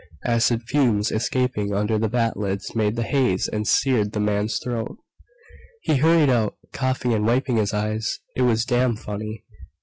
Acid 0.25 0.63
fumes 0.63 1.11
escaping 1.11 1.75
under 1.75 1.99
the 1.99 2.07
vat 2.07 2.35
lids 2.35 2.73
made 2.75 2.95
the 2.95 3.03
haze 3.03 3.47
and 3.47 3.67
seared 3.67 4.13
the 4.13 4.19
man's 4.19 4.57
throat. 4.57 4.97
He 5.83 5.97
hurried 5.97 6.31
out, 6.31 6.57
coughing 6.73 7.13
and 7.13 7.23
wiping 7.27 7.57
his 7.57 7.71
eyes. 7.71 8.17
It 8.35 8.41
was 8.41 8.65
damn 8.65 8.95
funny. 8.97 9.43